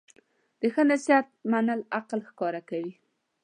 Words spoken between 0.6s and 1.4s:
ښه نصیحت